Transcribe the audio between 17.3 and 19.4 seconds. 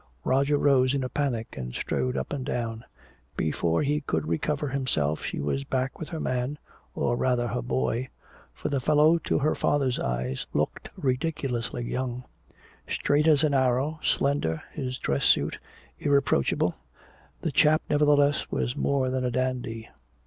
the chap nevertheless was more than a